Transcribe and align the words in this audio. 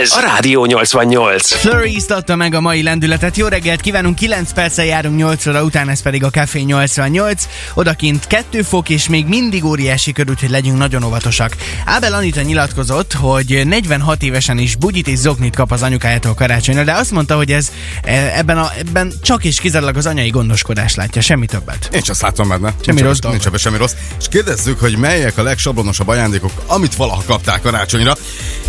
Ez 0.00 0.12
a 0.12 0.20
Rádió 0.20 0.64
88. 0.64 1.52
Flurry 1.52 1.98
adta 2.08 2.36
meg 2.36 2.54
a 2.54 2.60
mai 2.60 2.82
lendületet. 2.82 3.36
Jó 3.36 3.46
reggelt 3.46 3.80
kívánunk, 3.80 4.14
9 4.14 4.52
perccel 4.52 4.84
járunk 4.84 5.16
8 5.16 5.46
óra 5.46 5.62
után, 5.62 5.88
ez 5.88 6.02
pedig 6.02 6.24
a 6.24 6.30
Café 6.30 6.60
88. 6.60 7.48
Odakint 7.74 8.26
2 8.26 8.62
fok 8.62 8.88
és 8.88 9.08
még 9.08 9.26
mindig 9.26 9.64
óriási 9.64 10.12
kör, 10.12 10.30
úgyhogy 10.30 10.50
legyünk 10.50 10.78
nagyon 10.78 11.02
óvatosak. 11.02 11.56
Ábel 11.84 12.12
Anita 12.12 12.40
nyilatkozott, 12.40 13.12
hogy 13.12 13.66
46 13.66 14.22
évesen 14.22 14.58
is 14.58 14.76
bugyit 14.76 15.08
és 15.08 15.18
zoknit 15.18 15.56
kap 15.56 15.72
az 15.72 15.82
anyukájától 15.82 16.34
karácsonyra, 16.34 16.84
de 16.84 16.92
azt 16.92 17.10
mondta, 17.10 17.36
hogy 17.36 17.52
ez 17.52 17.72
e, 18.02 18.32
ebben, 18.36 18.58
a, 18.58 18.70
ebben 18.78 19.12
csak 19.22 19.44
és 19.44 19.60
kizárólag 19.60 19.96
az 19.96 20.06
anyai 20.06 20.30
gondoskodás 20.30 20.94
látja, 20.94 21.20
semmi 21.20 21.46
többet. 21.46 21.88
Én 21.92 22.02
csak 22.02 22.20
látom 22.20 22.48
benne. 22.48 22.74
Semmi 22.84 23.00
nincs 23.00 23.10
rossz 23.10 23.18
ebbe-. 23.18 23.30
Nincs 23.30 23.46
ebbe 23.46 23.58
semmi 23.58 23.76
rossz. 23.76 23.94
És 24.18 24.26
kérdezzük, 24.30 24.78
hogy 24.80 24.96
melyek 24.96 25.38
a 25.38 25.42
legsablonosabb 25.42 26.08
ajándékok, 26.08 26.52
amit 26.66 26.94
valaha 26.94 27.22
kaptál 27.26 27.60
karácsonyra. 27.60 28.16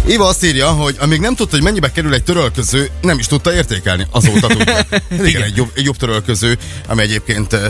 Éva 0.08 0.28
azt 0.28 0.44
írja, 0.44 0.68
hogy 0.68 0.96
amíg 1.00 1.20
nem 1.22 1.36
tudta, 1.36 1.56
hogy 1.56 1.64
mennyibe 1.64 1.92
kerül 1.92 2.14
egy 2.14 2.24
törölköző, 2.24 2.90
nem 3.02 3.20
is 3.20 3.28
tudta 3.28 3.54
értékelni. 3.54 4.08
Azóta 4.12 4.48
tudja. 4.48 4.74
Hát 4.92 5.28
Igen, 5.28 5.42
egy 5.42 5.56
jobb, 5.56 5.72
egy 5.76 5.86
jobb 5.86 5.96
törölköző, 5.96 6.58
ami 6.88 7.02
egyébként 7.02 7.54
ö, 7.54 7.68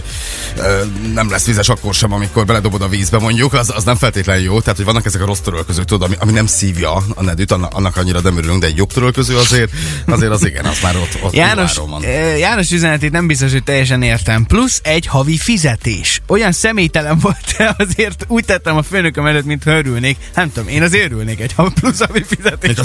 ö, 0.57 0.81
nem 1.13 1.29
lesz 1.29 1.45
vizes 1.45 1.69
akkor 1.69 1.93
sem, 1.93 2.13
amikor 2.13 2.45
beledobod 2.45 2.81
a 2.81 2.87
vízbe 2.87 3.17
mondjuk, 3.19 3.53
az, 3.53 3.71
az 3.75 3.83
nem 3.83 3.95
feltétlenül 3.95 4.43
jó. 4.43 4.59
Tehát, 4.59 4.75
hogy 4.75 4.85
vannak 4.85 5.05
ezek 5.05 5.21
a 5.21 5.25
rossz 5.25 5.39
törölközők, 5.39 5.85
tudod, 5.85 6.07
ami, 6.07 6.15
ami 6.19 6.31
nem 6.31 6.45
szívja 6.45 6.93
a 7.15 7.23
nedűt, 7.23 7.51
annak, 7.51 7.73
annak 7.73 7.97
annyira 7.97 8.19
nem 8.19 8.37
örülünk, 8.37 8.61
de 8.61 8.67
egy 8.67 8.77
jobb 8.77 8.93
törölköző 8.93 9.37
azért, 9.37 9.71
azért 10.07 10.31
az 10.31 10.45
igen, 10.45 10.65
az 10.65 10.79
már 10.83 10.95
ott, 10.95 11.17
ott 11.21 11.33
János, 11.33 11.75
van. 11.75 12.01
János 12.37 12.71
üzenetét 12.71 13.11
nem 13.11 13.27
biztos, 13.27 13.51
hogy 13.51 13.63
teljesen 13.63 14.01
értem. 14.01 14.45
Plusz 14.45 14.79
egy 14.83 15.05
havi 15.05 15.37
fizetés. 15.37 16.21
Olyan 16.27 16.51
személytelen 16.51 17.19
volt, 17.19 17.75
azért 17.77 18.25
úgy 18.27 18.45
tettem 18.45 18.77
a 18.77 18.83
főnököm 18.83 19.25
előtt, 19.25 19.45
mint 19.45 19.65
örülnék. 19.65 20.17
Nem 20.35 20.51
tudom, 20.51 20.69
én 20.69 20.83
azért 20.83 21.05
örülnék 21.05 21.39
egy 21.39 21.53
havi 21.53 21.71
plusz 21.81 21.99
havi 21.99 22.23
fizetésnek. 22.23 22.67
Még 22.67 22.79
a 22.79 22.83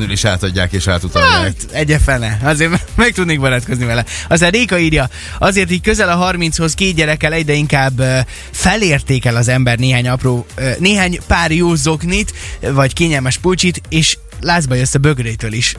személytelenül 0.00 0.10
is 0.10 0.24
átadják 0.24 0.72
és 0.72 0.86
átutalják. 0.86 1.42
Hát, 1.42 1.54
egye 1.72 1.98
fene. 1.98 2.38
Azért 2.44 2.70
me- 2.70 2.86
meg 2.94 3.12
tudnék 3.12 3.40
barátkozni 3.40 3.84
vele. 3.84 4.04
Aztán 4.28 4.50
Réka 4.50 4.78
írja, 4.78 5.08
azért 5.38 5.70
így 5.70 5.80
közel 5.80 6.08
a 6.08 6.32
30-hoz 6.32 6.74
két 6.74 6.94
gyerekkel 6.94 7.32
egyre 7.32 7.52
inkább 7.52 8.02
felértékel 8.50 9.36
az 9.36 9.48
ember 9.48 9.78
néhány 9.78 10.08
apró, 10.08 10.46
néhány 10.78 11.18
pár 11.26 11.50
jó 11.50 11.74
zoknit, 11.74 12.32
vagy 12.60 12.92
kényelmes 12.92 13.38
pulcsit, 13.38 13.80
és 13.88 14.16
lázba 14.40 14.74
jössz 14.74 14.94
a 14.94 14.98
bögrétől 14.98 15.52
is. 15.52 15.74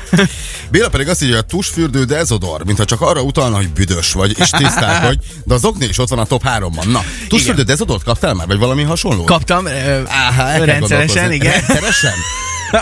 Béla 0.70 0.88
pedig 0.88 1.08
azt 1.08 1.22
írja, 1.22 1.34
hogy 1.34 1.44
a 1.44 1.46
tusfürdő 1.46 2.04
dezodor, 2.04 2.64
mintha 2.64 2.84
csak 2.84 3.00
arra 3.00 3.22
utalna, 3.22 3.56
hogy 3.56 3.70
büdös 3.70 4.12
vagy, 4.12 4.38
és 4.38 4.50
tiszták 4.50 5.02
vagy, 5.02 5.18
de 5.44 5.54
az 5.54 5.64
okni 5.64 5.86
is 5.86 5.98
ott 5.98 6.08
van 6.08 6.18
a 6.18 6.24
top 6.24 6.42
3-ban. 6.44 6.90
Na, 6.90 7.04
tusfürdő 7.28 7.62
dezodort 7.62 8.04
kaptál 8.04 8.34
már, 8.34 8.46
vagy 8.46 8.58
valami 8.58 8.82
hasonló? 8.82 9.24
Kaptam 9.24 9.64
uh, 9.64 9.72
Áhá, 10.06 10.56
rendszeresen, 10.56 11.32
igen. 11.32 11.52
Rendszeresen? 11.52 12.14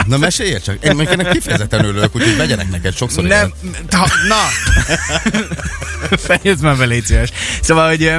Na 0.07 0.17
mesélj 0.17 0.59
csak. 0.65 0.85
Én 0.85 0.97
még 0.97 1.09
ennek 1.09 1.31
kifejezetten 1.31 1.85
örülök, 1.85 2.17
úgyhogy 2.17 2.37
vegyenek 2.37 2.71
neked 2.71 2.97
sokszor 2.97 3.25
Nem, 3.25 3.53
ta, 3.89 4.07
na! 4.29 4.43
Fejezd 6.17 6.63
már 6.63 6.77
be, 6.77 6.85
légy 6.85 7.05
szíves. 7.05 7.31
Szóval, 7.63 7.89
hogy 7.89 8.13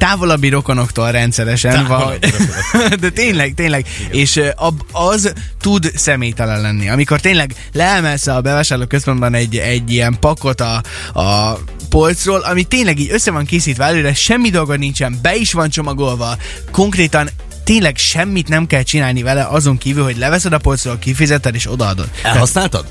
távolabbi 0.00 0.48
rokonoktól 0.48 1.10
rendszeresen, 1.10 1.72
Távolabbi 1.72 2.18
de 3.00 3.10
tényleg, 3.10 3.54
tényleg, 3.54 3.86
és 4.10 4.36
ö, 4.36 4.48
ab, 4.56 4.82
az 4.92 5.32
tud 5.60 5.90
személytelen 5.94 6.60
lenni. 6.60 6.88
Amikor 6.88 7.20
tényleg 7.20 7.54
leemelsz 7.72 8.26
a 8.26 8.40
bevásárlóközpontban 8.40 9.34
egy, 9.34 9.56
egy 9.56 9.92
ilyen 9.92 10.16
pakot 10.20 10.60
a, 10.60 10.82
a 11.20 11.58
polcról, 11.88 12.40
ami 12.40 12.62
tényleg 12.62 12.98
így 12.98 13.10
össze 13.12 13.30
van 13.30 13.44
készítve 13.44 13.84
előre, 13.84 14.14
semmi 14.14 14.50
dolga 14.50 14.76
nincsen, 14.76 15.18
be 15.22 15.36
is 15.36 15.52
van 15.52 15.68
csomagolva, 15.68 16.36
konkrétan 16.70 17.28
tényleg 17.70 17.96
semmit 17.96 18.48
nem 18.48 18.66
kell 18.66 18.82
csinálni 18.82 19.22
vele, 19.22 19.46
azon 19.46 19.78
kívül, 19.78 20.04
hogy 20.04 20.16
leveszed 20.16 20.52
a 20.52 20.58
polcról, 20.58 20.98
kifizeted 20.98 21.54
és 21.54 21.70
odaadod. 21.70 22.08
Elhasználtad? 22.22 22.86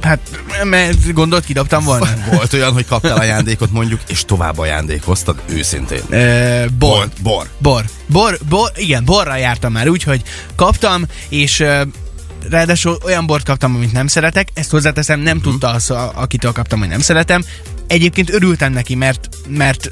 Hát, 0.00 0.18
mert 0.62 1.12
gondolt, 1.12 1.44
kidobtam 1.44 1.84
volna. 1.84 2.06
Volt 2.30 2.52
olyan, 2.52 2.72
hogy 2.72 2.86
kaptál 2.86 3.16
ajándékot 3.16 3.70
mondjuk, 3.70 4.00
és 4.08 4.24
tovább 4.24 4.58
ajándékoztad 4.58 5.36
őszintén. 5.48 6.00
Ö, 6.10 6.64
bor. 6.78 6.98
Bor. 6.98 7.08
Bor. 7.22 7.48
Bor. 7.58 7.84
Bor, 8.06 8.38
bor, 8.48 8.70
igen, 8.74 9.04
borral 9.04 9.38
jártam 9.38 9.72
már 9.72 9.88
úgy, 9.88 10.02
hogy 10.02 10.22
kaptam, 10.56 11.04
és 11.28 11.64
ráadásul 12.50 12.98
olyan 13.04 13.26
bort 13.26 13.44
kaptam, 13.44 13.74
amit 13.74 13.92
nem 13.92 14.06
szeretek, 14.06 14.48
ezt 14.54 14.70
hozzáteszem, 14.70 15.20
nem 15.20 15.36
uh-huh. 15.36 15.52
tudta 15.52 15.68
az, 15.68 15.90
akitől 16.14 16.52
kaptam, 16.52 16.78
hogy 16.78 16.88
nem 16.88 17.00
szeretem. 17.00 17.44
Egyébként 17.86 18.30
örültem 18.30 18.72
neki, 18.72 18.94
mert, 18.94 19.28
mert 19.48 19.90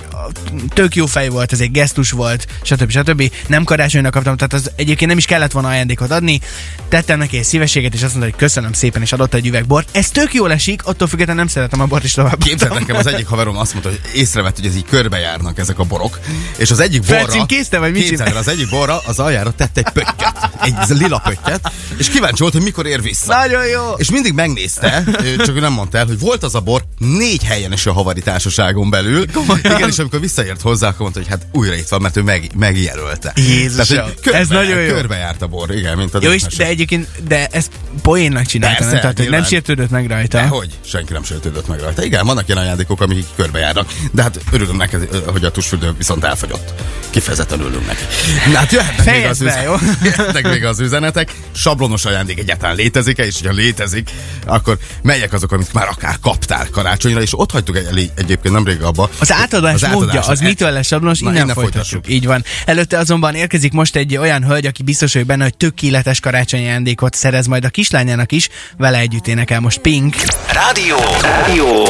tök 0.69 0.95
jó 0.95 1.07
fej 1.07 1.29
volt, 1.29 1.53
ez 1.53 1.61
egy 1.61 1.71
gesztus 1.71 2.11
volt, 2.11 2.47
stb. 2.63 2.91
stb. 2.91 3.33
Nem 3.47 3.65
karácsonyra 3.65 4.11
kaptam, 4.11 4.37
tehát 4.37 4.53
az 4.53 4.71
egyébként 4.77 5.09
nem 5.09 5.19
is 5.19 5.25
kellett 5.27 5.53
volna 5.53 5.69
ajándékot 5.69 6.11
adni. 6.11 6.41
Tettem 6.89 7.19
neki 7.19 7.39
egy 7.39 7.45
szívességet, 7.45 7.95
és 7.95 8.03
azt 8.03 8.15
mondta, 8.15 8.31
hogy 8.31 8.41
köszönöm 8.41 8.73
szépen, 8.73 9.03
és 9.03 9.13
adott 9.13 9.35
egy 9.35 9.47
üveg 9.47 9.67
bort. 9.67 9.89
Ez 9.93 10.11
tök 10.11 10.35
jól 10.35 10.53
esik, 10.53 10.85
attól 10.85 11.09
függetlenül 11.09 11.43
nem 11.43 11.53
szeretem 11.53 11.81
a 11.81 11.87
bort, 11.87 12.05
és 12.05 12.13
tovább. 12.13 12.39
Képzeld 12.39 12.73
nekem, 12.73 12.97
az 12.97 13.07
egyik 13.07 13.27
haverom 13.27 13.57
azt 13.57 13.73
mondta, 13.73 13.91
hogy 13.91 14.01
észrevett, 14.15 14.57
hogy 14.57 14.67
ez 14.67 14.77
így 14.77 14.85
körbejárnak 14.85 15.59
ezek 15.59 15.79
a 15.79 15.85
borok, 15.85 16.21
és 16.57 16.71
az 16.71 16.81
egyik 16.81 17.01
borra... 17.01 17.19
Felcímkézte, 17.19 17.79
vagy 17.79 17.93
mit 17.93 18.09
Képzeld 18.09 18.31
el, 18.31 18.37
az 18.37 18.49
egyik 18.49 18.69
borra 18.69 18.99
az 19.07 19.19
aljára 19.19 19.53
tett 19.53 19.77
egy 19.77 19.89
pöttyet, 19.93 20.51
egy 20.63 20.75
lila 20.89 21.19
pöttyet, 21.19 21.73
és 21.97 22.09
kíváncsi 22.09 22.41
volt, 22.41 22.53
hogy 22.53 22.63
mikor 22.63 22.87
ér 22.87 23.03
vissza. 23.03 23.35
Nagyon 23.35 23.67
jó! 23.67 23.91
És 23.97 24.11
mindig 24.11 24.33
megnézte, 24.33 25.05
csak 25.39 25.57
ő 25.57 25.61
nem 25.61 25.73
mondta 25.73 25.99
el, 25.99 26.07
hogy 26.07 26.19
volt 26.19 26.43
az 26.43 26.55
a 26.55 26.61
bor 26.61 26.85
négy 27.05 27.45
helyen 27.45 27.73
is 27.73 27.87
a 27.87 27.93
havari 27.93 28.21
társaságon 28.21 28.91
belül. 28.91 29.25
Igen, 29.63 29.89
és 29.89 29.99
amikor 29.99 30.21
visszaért 30.21 30.61
hozzá, 30.61 30.89
akkor 30.89 31.01
mondta, 31.01 31.21
hogy 31.21 31.29
hát 31.29 31.47
újra 31.53 31.75
itt 31.75 31.89
van, 31.89 32.01
mert 32.01 32.17
ő 32.17 32.23
meg, 32.23 32.51
megjelölte. 32.57 33.33
Jézusom, 33.37 33.97
Tehát, 33.97 34.13
hogy 34.13 34.21
körbe, 34.21 34.39
ez 34.39 34.49
nagyon 34.49 34.81
jó. 34.81 34.95
Körbe 34.95 35.17
járt 35.17 35.43
a 35.43 35.47
bor, 35.47 35.75
igen, 35.75 35.97
mint 35.97 36.15
a 36.15 36.19
Jó, 36.23 36.31
és, 36.33 36.43
de 36.43 36.67
egyébként, 36.67 37.09
de 37.29 37.47
ezt 37.47 37.71
poénnak 38.03 38.47
csinálta, 38.47 38.77
Persze, 38.77 38.93
nem? 38.93 39.01
Tehát, 39.01 39.19
hogy 39.19 39.31
nem 39.31 39.45
sértődött 39.45 39.91
meg 39.91 40.07
rajta. 40.07 40.39
De 40.39 40.47
hogy? 40.47 40.79
Senki 40.85 41.13
nem 41.13 41.25
sértődött 41.25 41.69
meg 41.69 41.81
rajta. 41.81 42.05
Igen, 42.05 42.27
vannak 42.27 42.49
ilyen 42.49 42.61
ajándékok, 42.61 43.01
amik 43.01 43.27
körbejárnak. 43.37 43.93
De 44.13 44.23
hát 44.23 44.41
örülünk 44.51 44.79
neked, 44.79 45.09
hogy 45.27 45.45
a 45.45 45.51
tusfürdő 45.51 45.93
viszont 45.97 46.25
elfogyott. 46.25 46.75
Kifejezetten 47.11 47.61
örülünk 47.61 47.87
neki. 47.87 48.05
Na 48.53 48.59
hát 48.59 48.73
jöhetnek 48.73 49.15
még, 49.15 49.25
az 49.25 49.39
be, 49.39 49.63
jó? 49.63 49.75
jöhetnek 50.03 50.49
még 50.49 50.65
az 50.65 50.81
üzenetek. 50.81 51.35
Sablonos 51.55 52.05
ajándék 52.05 52.39
egyáltalán 52.39 52.77
létezik-e, 52.77 53.25
és 53.25 53.41
ha 53.45 53.53
létezik, 53.53 54.11
akkor 54.47 54.79
melyek 55.03 55.33
azok, 55.33 55.53
amit 55.53 55.73
már 55.73 55.89
akár 55.89 56.19
kaptál 56.21 56.69
karácsonyra, 56.95 57.21
és 57.23 57.39
ott 57.39 57.51
hagytuk 57.51 57.77
egy, 57.77 58.11
egyébként 58.17 58.55
nemrég 58.55 58.83
abba. 58.83 59.11
Az 59.19 59.33
átadás, 59.33 59.83
Az 59.83 59.91
módja, 59.93 60.09
átadás. 60.09 60.29
az 60.29 60.41
mitől 60.41 60.71
lesz 60.71 60.87
sablonos, 60.87 61.21
innen, 61.21 61.35
innen 61.35 61.55
folytassuk. 61.55 61.73
folytassuk. 61.83 62.09
Így 62.15 62.27
van. 62.27 62.45
Előtte 62.67 62.99
azonban 62.99 63.35
érkezik 63.35 63.73
most 63.73 63.97
egy 63.97 64.17
olyan 64.17 64.45
hölgy, 64.45 64.67
aki 64.67 64.83
biztos 64.83 65.13
vagyok 65.13 65.29
benne, 65.29 65.43
hogy 65.43 65.57
tökéletes 65.57 66.21
karácsonyi 66.21 66.65
ajándékot 66.65 67.15
szerez 67.15 67.47
majd 67.47 67.65
a 67.65 67.69
kislányának 67.69 68.33
is, 68.33 68.49
vele 68.79 68.99
együtt 68.99 69.27
énekel 69.27 69.61
most 69.61 69.79
Pink. 69.79 70.17
Rádió. 70.53 70.97
Rádió. 71.21 71.85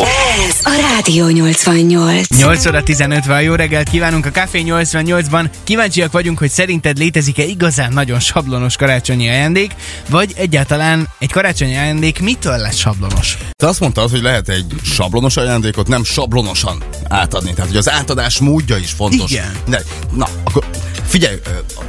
Ez 0.49 0.59
a 0.63 0.81
Rádió 0.95 1.29
88. 1.29 2.27
8 2.39 2.67
óra 2.67 2.83
15 2.83 3.27
van, 3.27 3.43
jó 3.43 3.55
reggelt 3.55 3.89
kívánunk 3.89 4.27
a 4.27 4.31
Café 4.31 4.63
88-ban. 4.67 5.45
Kíváncsiak 5.65 6.13
vagyunk, 6.13 6.39
hogy 6.39 6.51
szerinted 6.51 6.99
létezik-e 6.99 7.45
igazán 7.45 7.93
nagyon 7.93 8.21
sablonos 8.21 8.77
karácsonyi 8.77 9.29
ajándék, 9.29 9.73
vagy 10.09 10.33
egyáltalán 10.37 11.09
egy 11.19 11.33
karácsonyi 11.33 11.77
ajándék 11.77 12.21
mitől 12.21 12.57
lesz 12.57 12.77
sablonos? 12.77 13.37
Te 13.57 13.67
azt 13.67 13.81
mondtad, 13.81 14.11
hogy 14.11 14.23
lehet 14.23 14.49
egy 14.49 14.65
sablonos 14.85 15.37
ajándékot 15.37 15.89
nem 15.89 16.05
sablonosan 16.05 16.83
átadni. 17.09 17.53
Tehát, 17.53 17.71
hogy 17.71 17.79
az 17.79 17.91
átadás 17.91 18.39
módja 18.39 18.77
is 18.77 18.91
fontos. 18.91 19.31
Igen. 19.31 19.53
Ne, 19.67 19.79
na, 20.13 20.27
akkor 20.45 20.65
figyelj, 21.07 21.37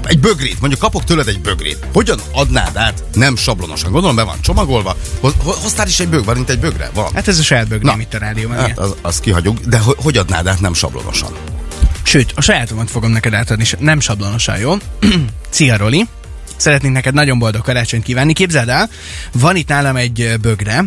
egy 0.03 0.19
bögrét, 0.19 0.59
mondjuk 0.59 0.81
kapok 0.81 1.03
tőled 1.03 1.27
egy 1.27 1.39
bögrét. 1.39 1.77
Hogyan 1.93 2.19
adnád 2.31 2.77
át 2.77 3.03
nem 3.13 3.35
sablonosan? 3.35 3.91
Gondolom 3.91 4.15
be 4.15 4.23
van 4.23 4.37
csomagolva. 4.41 4.95
Hoz- 5.19 5.33
ho- 5.43 5.55
Hoztál 5.61 5.87
is 5.87 5.99
egy 5.99 6.07
bög, 6.07 6.25
van 6.25 6.37
itt 6.37 6.49
egy 6.49 6.59
bögre? 6.59 6.89
Van. 6.93 7.13
Hát 7.13 7.27
ez 7.27 7.39
a 7.39 7.43
saját 7.43 7.67
bögrém 7.67 7.99
itt 7.99 8.13
a 8.13 8.17
rádióban. 8.17 8.57
Hát 8.57 8.79
az, 8.79 8.95
azt 9.01 9.19
kihagyjuk, 9.19 9.59
de 9.59 9.79
ho- 9.79 10.01
hogy 10.01 10.17
adnád 10.17 10.47
át 10.47 10.59
nem 10.59 10.73
sablonosan? 10.73 11.31
Sőt, 12.03 12.31
a 12.35 12.41
sajátomat 12.41 12.89
fogom 12.91 13.11
neked 13.11 13.33
átadni, 13.33 13.65
nem 13.79 13.99
sablonosan, 13.99 14.57
jó? 14.57 14.73
Szia, 15.49 15.77
Roli! 15.77 16.07
Szeretnénk 16.57 16.93
neked 16.93 17.13
nagyon 17.13 17.39
boldog 17.39 17.61
karácsonyt 17.61 18.03
kívánni. 18.03 18.33
Képzeld 18.33 18.69
el, 18.69 18.89
van 19.31 19.55
itt 19.55 19.67
nálam 19.67 19.95
egy 19.95 20.33
bögre, 20.41 20.83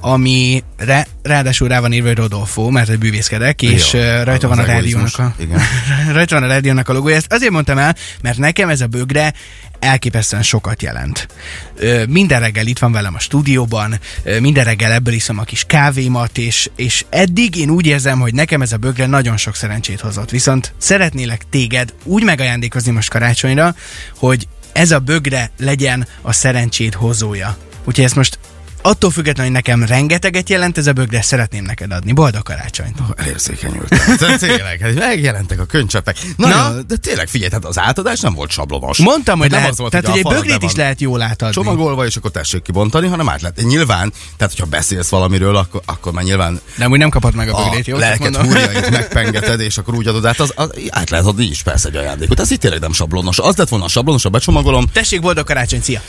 amire 0.00 1.06
ráadásul 1.22 1.68
rá 1.68 1.80
van 1.80 1.92
írva, 1.92 2.06
hogy 2.06 2.16
Rodolfo, 2.16 2.70
mert 2.70 2.88
hogy 2.88 2.98
bűvészkedek, 2.98 3.62
és 3.62 3.92
Jó, 3.92 4.00
rajta 4.22 4.48
van 4.48 4.58
a 4.58 4.64
rádiónak 4.64 5.18
a, 5.18 5.34
igen. 5.38 5.60
rajta 6.12 6.34
van 6.34 6.44
a 6.44 6.52
rádiónak 6.52 6.88
a 6.88 6.92
logója. 6.92 7.16
Ezt 7.16 7.32
azért 7.32 7.52
mondtam 7.52 7.78
el, 7.78 7.96
mert 8.22 8.38
nekem 8.38 8.68
ez 8.68 8.80
a 8.80 8.86
bögre 8.86 9.34
elképesztően 9.78 10.42
sokat 10.42 10.82
jelent. 10.82 11.28
Ö, 11.76 12.04
minden 12.08 12.40
reggel 12.40 12.66
itt 12.66 12.78
van 12.78 12.92
velem 12.92 13.14
a 13.14 13.18
stúdióban, 13.18 13.98
ö, 14.22 14.40
minden 14.40 14.64
reggel 14.64 14.92
ebből 14.92 15.14
iszom 15.14 15.38
a 15.38 15.42
kis 15.42 15.64
kávémat, 15.66 16.38
és, 16.38 16.70
és 16.76 17.04
eddig 17.08 17.56
én 17.56 17.70
úgy 17.70 17.86
érzem, 17.86 18.20
hogy 18.20 18.34
nekem 18.34 18.62
ez 18.62 18.72
a 18.72 18.76
bögre 18.76 19.06
nagyon 19.06 19.36
sok 19.36 19.54
szerencsét 19.54 20.00
hozott. 20.00 20.30
Viszont 20.30 20.72
szeretnélek 20.78 21.42
téged 21.50 21.94
úgy 22.04 22.24
megajándékozni 22.24 22.90
most 22.90 23.10
karácsonyra, 23.10 23.74
hogy 24.16 24.48
ez 24.72 24.90
a 24.90 24.98
bögre 24.98 25.50
legyen 25.58 26.06
a 26.22 26.32
szerencsét 26.32 26.94
hozója. 26.94 27.56
Úgyhogy 27.84 28.04
ezt 28.04 28.16
most 28.16 28.37
attól 28.82 29.10
függetlenül, 29.10 29.52
hogy 29.52 29.62
nekem 29.62 29.84
rengeteget 29.84 30.48
jelent 30.48 30.78
ez 30.78 30.86
a 30.86 30.92
bög, 30.92 31.08
de 31.08 31.22
szeretném 31.22 31.64
neked 31.64 31.92
adni. 31.92 32.12
Boldog 32.12 32.42
karácsonyt! 32.42 32.98
Elérzékenyültem. 33.16 34.16
Tehát 34.16 34.38
Tényleg, 34.38 34.80
hát 34.80 34.94
megjelentek 34.94 35.60
a 35.60 35.64
könycsepek. 35.64 36.16
Na, 36.36 36.48
Na? 36.48 36.82
de 36.82 36.96
tényleg 36.96 37.28
figyelj, 37.28 37.50
tehát 37.50 37.64
az 37.64 37.78
átadás 37.78 38.20
nem 38.20 38.34
volt 38.34 38.50
sablonos. 38.50 38.98
Mondtam, 38.98 39.38
hogy 39.38 39.48
Tehát 39.48 39.62
lehet, 39.64 39.78
volt, 39.78 39.90
tehát 39.90 40.06
hogy 40.06 40.20
a 40.24 40.30
egy 40.30 40.34
bögrét 40.36 40.62
is 40.62 40.74
lehet 40.74 41.00
jól 41.00 41.22
átadni. 41.22 41.54
csomagolva, 41.54 42.06
és 42.06 42.16
akkor 42.16 42.30
tessék 42.30 42.62
kibontani, 42.62 43.06
hanem 43.06 43.28
át 43.28 43.40
lehet. 43.40 43.62
Nyilván, 43.62 44.12
tehát 44.36 44.52
hogyha 44.52 44.66
beszélsz 44.66 45.08
valamiről, 45.08 45.56
akkor, 45.56 45.80
akkor 45.84 46.12
már 46.12 46.24
nyilván 46.24 46.60
De 46.76 46.84
amúgy 46.84 46.98
nem 46.98 47.08
kapod 47.08 47.34
meg 47.34 47.48
a 47.48 47.58
a 47.58 47.64
bögrét, 47.64 47.86
jó? 47.86 47.98
Csak 47.98 48.08
lelket 48.08 48.36
húrjait 48.36 48.90
megpengeted, 48.90 49.60
és 49.60 49.78
akkor 49.78 49.94
úgy 49.94 50.06
adod 50.06 50.24
át, 50.26 50.40
az, 50.40 50.52
az, 50.54 50.70
át 50.90 51.10
lehet 51.10 51.26
adni 51.26 51.44
is 51.44 51.62
persze 51.62 51.88
egy 51.88 51.96
ajándékot. 51.96 52.40
Ez 52.40 52.50
itt 52.50 52.60
tényleg 52.60 52.80
nem 52.80 52.92
sablonos. 52.92 53.38
Az 53.38 53.56
lett 53.56 53.68
volna 53.68 53.84
a 53.84 53.88
sablonos, 53.88 54.24
a 54.24 54.28
becsomagolom, 54.28 54.84
Tessék, 54.92 55.20
boldog 55.20 55.46
karácsony, 55.46 55.82
szia! 55.82 56.00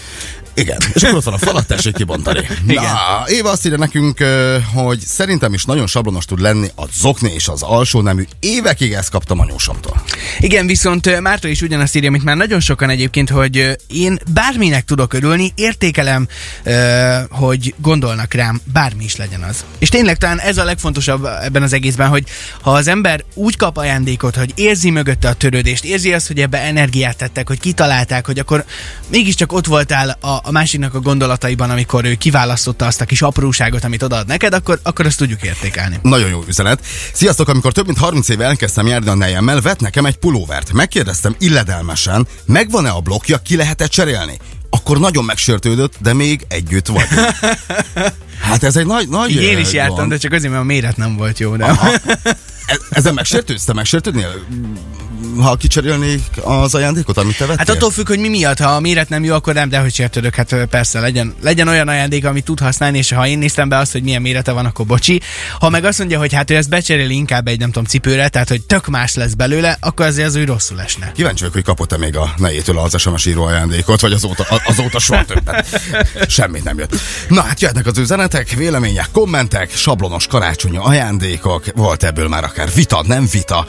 igen. 0.53 0.77
És 0.93 1.03
akkor 1.03 1.15
ott 1.17 1.23
van 1.23 1.33
a 1.33 1.37
falat, 1.37 1.67
tessék 1.67 1.93
kibontani. 1.93 2.47
Igen. 2.71 2.83
Na, 2.83 3.23
Éva 3.27 3.49
azt 3.49 3.65
írja 3.65 3.77
nekünk, 3.77 4.23
hogy 4.73 4.99
szerintem 4.99 5.53
is 5.53 5.65
nagyon 5.65 5.87
sablonos 5.87 6.25
tud 6.25 6.39
lenni 6.39 6.67
a 6.75 6.83
zokni 6.93 7.31
és 7.33 7.47
az 7.47 7.61
alsó 7.61 8.01
nemű. 8.01 8.25
Évekig 8.39 8.93
ezt 8.93 9.09
kaptam 9.09 9.39
anyósomtól. 9.39 10.01
Igen, 10.39 10.67
viszont 10.67 11.19
Márta 11.19 11.47
is 11.47 11.61
ugyanazt 11.61 11.95
írja, 11.95 12.11
mint 12.11 12.23
már 12.23 12.35
nagyon 12.35 12.59
sokan 12.59 12.89
egyébként, 12.89 13.29
hogy 13.29 13.77
én 13.87 14.19
bárminek 14.33 14.85
tudok 14.85 15.13
örülni, 15.13 15.51
értékelem, 15.55 16.27
hogy 17.29 17.73
gondolnak 17.77 18.33
rám, 18.33 18.61
bármi 18.73 19.03
is 19.03 19.15
legyen 19.15 19.43
az. 19.43 19.65
És 19.79 19.89
tényleg 19.89 20.17
talán 20.17 20.39
ez 20.39 20.57
a 20.57 20.63
legfontosabb 20.63 21.25
ebben 21.25 21.63
az 21.63 21.73
egészben, 21.73 22.09
hogy 22.09 22.23
ha 22.61 22.71
az 22.71 22.87
ember 22.87 23.23
úgy 23.33 23.57
kap 23.57 23.77
ajándékot, 23.77 24.35
hogy 24.35 24.51
érzi 24.55 24.89
mögötte 24.89 25.29
a 25.29 25.33
törődést, 25.33 25.83
érzi 25.83 26.13
azt, 26.13 26.27
hogy 26.27 26.39
ebbe 26.39 26.61
energiát 26.61 27.17
tettek, 27.17 27.47
hogy 27.47 27.59
kitalálták, 27.59 28.25
hogy 28.25 28.39
akkor 28.39 28.65
mégiscsak 29.07 29.53
ott 29.53 29.65
voltál 29.65 30.17
a, 30.21 30.39
a 30.43 30.51
másiknak 30.51 30.93
a 30.93 30.99
gondolataiban, 30.99 31.69
amikor 31.69 32.05
ő 32.05 32.15
kiválasztotta 32.49 32.85
azt 32.85 33.01
a 33.01 33.05
kis 33.05 33.21
apróságot, 33.21 33.83
amit 33.83 34.03
odaad 34.03 34.27
neked, 34.27 34.53
akkor, 34.53 34.79
akkor 34.83 35.05
azt 35.05 35.17
tudjuk 35.17 35.41
értékelni. 35.43 35.99
Nagyon 36.01 36.29
jó 36.29 36.43
üzenet. 36.47 36.85
Sziasztok, 37.13 37.47
amikor 37.47 37.71
több 37.71 37.85
mint 37.85 37.97
30 37.97 38.29
éve 38.29 38.45
elkezdtem 38.45 38.87
járni 38.87 39.09
a 39.09 39.15
nejemmel, 39.15 39.61
vett 39.61 39.79
nekem 39.79 40.05
egy 40.05 40.17
pulóvert. 40.17 40.73
Megkérdeztem 40.73 41.35
illedelmesen, 41.39 42.27
megvan-e 42.45 42.89
a 42.89 42.99
blokja, 42.99 43.37
ki 43.37 43.55
lehet-e 43.55 43.87
cserélni? 43.87 44.37
Akkor 44.69 44.99
nagyon 44.99 45.25
megsértődött, 45.25 45.93
de 45.99 46.13
még 46.13 46.45
együtt 46.47 46.87
vagyunk. 46.87 47.29
Hát 48.41 48.63
ez 48.63 48.75
egy 48.75 48.85
nagy, 48.85 49.09
nagy 49.09 49.29
Így 49.29 49.41
én 49.41 49.57
is 49.57 49.71
jártam, 49.71 49.95
gond. 49.95 50.09
de 50.09 50.17
csak 50.17 50.31
azért, 50.33 50.51
mert 50.51 50.63
a 50.63 50.65
méret 50.65 50.97
nem 50.97 51.15
volt 51.17 51.39
jó. 51.39 51.55
De... 51.55 51.65
Aha. 51.65 51.91
E- 52.65 52.79
Ezen 52.89 53.13
megsértődsz? 53.13 53.63
Te 53.63 53.73
megsértődnél? 53.73 54.45
Ha 55.37 55.55
kicserélnék 55.55 56.21
az 56.43 56.75
ajándékot, 56.75 57.17
amit 57.17 57.37
te 57.37 57.45
vettél? 57.45 57.65
Hát 57.65 57.75
attól 57.75 57.91
függ, 57.91 58.07
hogy 58.07 58.19
mi 58.19 58.27
miatt, 58.27 58.59
ha 58.59 58.69
a 58.69 58.79
méret 58.79 59.09
nem 59.09 59.23
jó, 59.23 59.33
akkor 59.33 59.53
nem, 59.53 59.69
de 59.69 59.79
hogy 59.79 59.93
sértődök, 59.93 60.35
hát 60.35 60.55
persze 60.69 60.99
legyen, 60.99 61.35
legyen 61.41 61.67
olyan 61.67 61.87
ajándék, 61.87 62.25
amit 62.25 62.43
tud 62.43 62.59
használni, 62.59 62.97
és 62.97 63.11
ha 63.11 63.27
én 63.27 63.37
néztem 63.37 63.69
be 63.69 63.77
azt, 63.77 63.91
hogy 63.91 64.03
milyen 64.03 64.21
mérete 64.21 64.51
van, 64.51 64.65
akkor 64.65 64.85
bocsi. 64.85 65.21
Ha 65.59 65.69
meg 65.69 65.85
azt 65.85 65.97
mondja, 65.97 66.19
hogy 66.19 66.33
hát 66.33 66.51
ő 66.51 66.55
ezt 66.55 66.69
becseréli 66.69 67.15
inkább 67.15 67.47
egy 67.47 67.59
nem 67.59 67.71
tudom 67.71 67.87
cipőre, 67.87 68.27
tehát 68.27 68.49
hogy 68.49 68.61
tök 68.61 68.87
más 68.87 69.15
lesz 69.15 69.33
belőle, 69.33 69.77
akkor 69.79 70.05
azért 70.05 70.27
az 70.27 70.35
ő 70.35 70.43
rosszul 70.43 70.81
esne. 70.81 71.11
Kíváncsi 71.11 71.39
vagyok, 71.39 71.53
hogy 71.53 71.63
kapott-e 71.63 71.97
még 71.97 72.15
a 72.15 72.33
nejétől 72.37 72.77
az 72.77 72.99
SMS 72.99 73.25
író 73.25 73.43
ajándékot, 73.43 74.01
vagy 74.01 74.11
azóta, 74.11 74.45
azóta 74.65 74.99
soha 74.99 75.25
többet. 75.25 75.81
Semmit 76.27 76.63
nem 76.63 76.77
jött. 76.77 76.95
Na 77.27 77.41
hát 77.41 77.61
jöhetnek 77.61 77.85
az 77.85 77.97
üzenetek, 77.97 78.49
vélemények, 78.49 79.07
kommentek, 79.11 79.75
sablonos 79.75 80.27
karácsonyi 80.27 80.77
ajándékok, 80.77 81.63
volt 81.75 82.03
ebből 82.03 82.27
már 82.27 82.43
akár 82.43 82.69
vita, 82.73 83.03
nem 83.07 83.27
vita. 83.31 83.65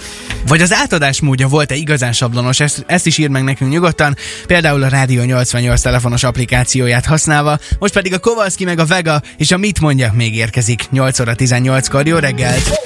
Vagy 0.46 0.60
az 0.60 0.72
átadás 0.72 1.20
módja 1.20 1.48
volt-e 1.50 1.74
igazán 1.74 2.12
sablonos, 2.12 2.60
ezt, 2.60 2.84
ezt 2.86 3.06
is 3.06 3.18
ír 3.18 3.28
meg 3.28 3.44
nekünk 3.44 3.70
nyugodtan, 3.70 4.16
például 4.46 4.82
a 4.82 4.88
Rádió 4.88 5.22
88 5.22 5.80
telefonos 5.80 6.22
applikációját 6.22 7.06
használva, 7.06 7.58
most 7.78 7.92
pedig 7.92 8.14
a 8.14 8.18
Kovalszki 8.18 8.64
meg 8.64 8.78
a 8.78 8.86
Vega 8.86 9.22
és 9.36 9.50
a 9.50 9.56
Mit 9.56 9.80
mondjak 9.80 10.14
még 10.14 10.36
érkezik 10.36 10.90
8 10.90 11.20
óra 11.20 11.32
18-kor, 11.36 12.06
jó 12.06 12.16
reggelt! 12.16 12.80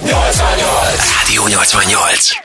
Rádió 1.19 1.46
88. 1.46 2.43